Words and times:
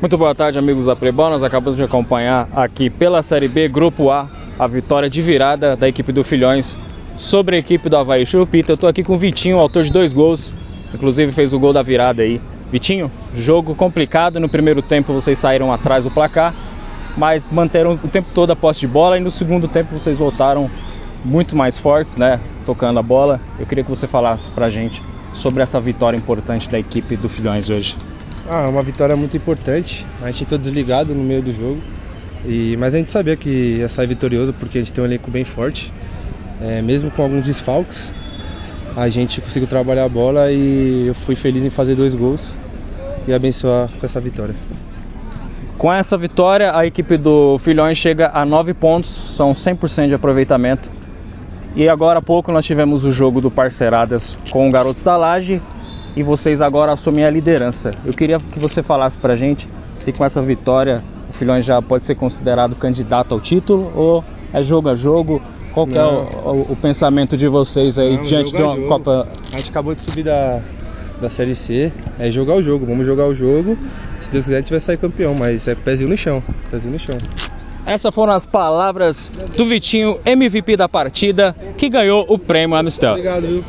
Muito 0.00 0.16
boa 0.16 0.34
tarde, 0.34 0.58
amigos 0.58 0.88
da. 0.88 0.96
Nós 1.28 1.42
acabamos 1.42 1.76
de 1.76 1.82
acompanhar 1.82 2.48
aqui 2.56 2.88
pela 2.88 3.22
Série 3.22 3.48
B, 3.48 3.68
Grupo 3.68 4.10
A, 4.10 4.30
a 4.58 4.66
vitória 4.66 5.10
de 5.10 5.20
virada 5.20 5.76
da 5.76 5.86
equipe 5.86 6.10
do 6.10 6.24
Filhões 6.24 6.80
sobre 7.18 7.56
a 7.56 7.58
equipe 7.58 7.86
do 7.86 7.98
Havaí 7.98 8.24
Churupita. 8.24 8.72
Eu 8.72 8.78
tô 8.78 8.86
aqui 8.86 9.04
com 9.04 9.12
o 9.12 9.18
Vitinho, 9.18 9.58
autor 9.58 9.82
de 9.82 9.92
dois 9.92 10.14
gols, 10.14 10.54
inclusive 10.94 11.32
fez 11.32 11.52
o 11.52 11.58
gol 11.58 11.74
da 11.74 11.82
virada 11.82 12.22
aí. 12.22 12.40
Vitinho, 12.72 13.12
jogo 13.34 13.74
complicado. 13.74 14.40
No 14.40 14.48
primeiro 14.48 14.80
tempo 14.80 15.12
vocês 15.12 15.38
saíram 15.38 15.70
atrás 15.70 16.04
do 16.04 16.10
placar, 16.10 16.54
mas 17.14 17.46
manteram 17.52 17.92
o 18.02 18.08
tempo 18.08 18.30
todo 18.34 18.52
a 18.52 18.56
posse 18.56 18.80
de 18.80 18.86
bola 18.86 19.18
e 19.18 19.20
no 19.20 19.30
segundo 19.30 19.68
tempo 19.68 19.98
vocês 19.98 20.16
voltaram 20.16 20.70
muito 21.22 21.54
mais 21.54 21.76
fortes, 21.76 22.16
né? 22.16 22.40
Tocando 22.64 22.98
a 22.98 23.02
bola. 23.02 23.38
Eu 23.58 23.66
queria 23.66 23.84
que 23.84 23.90
você 23.90 24.08
falasse 24.08 24.50
pra 24.50 24.70
gente 24.70 25.02
sobre 25.34 25.62
essa 25.62 25.78
vitória 25.78 26.16
importante 26.16 26.70
da 26.70 26.78
equipe 26.78 27.16
do 27.16 27.28
Filhões 27.28 27.68
hoje. 27.68 27.98
Ah, 28.52 28.68
uma 28.68 28.82
vitória 28.82 29.14
muito 29.14 29.36
importante. 29.36 30.04
A 30.20 30.28
gente 30.28 30.44
todo 30.44 30.60
desligado 30.60 31.14
no 31.14 31.22
meio 31.22 31.40
do 31.40 31.52
jogo. 31.52 31.80
E, 32.44 32.76
mas 32.80 32.96
a 32.96 32.98
gente 32.98 33.12
sabia 33.12 33.36
que 33.36 33.76
ia 33.78 33.88
sair 33.88 34.08
vitorioso 34.08 34.52
porque 34.52 34.78
a 34.78 34.80
gente 34.80 34.92
tem 34.92 35.04
um 35.04 35.06
elenco 35.06 35.30
bem 35.30 35.44
forte. 35.44 35.92
É, 36.60 36.82
mesmo 36.82 37.12
com 37.12 37.22
alguns 37.22 37.46
desfalques, 37.46 38.12
a 38.96 39.08
gente 39.08 39.40
conseguiu 39.40 39.68
trabalhar 39.68 40.04
a 40.04 40.08
bola 40.08 40.50
e 40.50 41.06
eu 41.06 41.14
fui 41.14 41.36
feliz 41.36 41.62
em 41.62 41.70
fazer 41.70 41.94
dois 41.94 42.16
gols 42.16 42.50
e 43.24 43.32
abençoar 43.32 43.88
com 43.88 44.04
essa 44.04 44.20
vitória. 44.20 44.54
Com 45.78 45.92
essa 45.92 46.18
vitória, 46.18 46.76
a 46.76 46.84
equipe 46.84 47.16
do 47.16 47.56
Filhões 47.58 47.98
chega 47.98 48.32
a 48.34 48.44
9 48.44 48.74
pontos, 48.74 49.08
são 49.26 49.52
100% 49.52 50.08
de 50.08 50.14
aproveitamento. 50.14 50.90
E 51.76 51.88
agora 51.88 52.18
há 52.18 52.22
pouco 52.22 52.50
nós 52.50 52.66
tivemos 52.66 53.04
o 53.04 53.12
jogo 53.12 53.40
do 53.40 53.48
Parceiradas 53.48 54.36
com 54.50 54.68
o 54.68 54.72
Garotos 54.72 55.04
da 55.04 55.16
Laje, 55.16 55.62
e 56.16 56.22
vocês 56.22 56.60
agora 56.60 56.92
assumem 56.92 57.24
a 57.24 57.30
liderança. 57.30 57.90
Eu 58.04 58.12
queria 58.12 58.38
que 58.38 58.58
você 58.58 58.82
falasse 58.82 59.18
pra 59.18 59.36
gente 59.36 59.68
se 59.98 60.12
com 60.12 60.24
essa 60.24 60.40
vitória 60.42 61.02
o 61.30 61.32
Filhões 61.32 61.64
já 61.64 61.80
pode 61.80 62.02
ser 62.02 62.16
considerado 62.16 62.74
candidato 62.74 63.32
ao 63.34 63.40
título 63.40 63.92
ou 63.94 64.24
é 64.52 64.62
jogo 64.62 64.88
a 64.88 64.96
jogo? 64.96 65.40
Qual 65.72 65.86
é 65.88 66.04
o, 66.04 66.48
o, 66.48 66.72
o, 66.72 66.76
pensamento 66.76 67.36
de 67.36 67.46
vocês 67.46 67.96
aí 68.00 68.16
Não, 68.16 68.24
diante 68.24 68.50
de 68.50 68.60
uma 68.60 68.74
jogo. 68.74 68.88
Copa? 68.88 69.28
A 69.52 69.56
gente 69.56 69.70
acabou 69.70 69.94
de 69.94 70.02
subir 70.02 70.24
da, 70.24 70.60
da 71.20 71.30
Série 71.30 71.54
C, 71.54 71.92
é 72.18 72.28
jogar 72.28 72.56
o 72.56 72.62
jogo, 72.62 72.84
vamos 72.84 73.06
jogar 73.06 73.28
o 73.28 73.34
jogo. 73.34 73.78
Se 74.18 74.28
Deus 74.32 74.46
quiser 74.46 74.56
a 74.56 74.58
gente 74.58 74.70
vai 74.70 74.80
sair 74.80 74.96
campeão, 74.96 75.32
mas 75.36 75.68
é 75.68 75.76
pezinho 75.76 76.10
no 76.10 76.16
chão, 76.16 76.42
pezinho 76.68 76.92
no 76.92 76.98
chão. 76.98 77.16
Essas 77.86 78.12
foram 78.12 78.32
as 78.32 78.44
palavras 78.44 79.30
do 79.56 79.64
Vitinho, 79.64 80.18
MVP 80.26 80.76
da 80.76 80.88
partida, 80.88 81.54
que 81.76 81.88
ganhou 81.88 82.26
o 82.28 82.36
prêmio 82.38 82.76
Amistel. 82.76 83.12
Obrigado, 83.12 83.46
viu? 83.46 83.64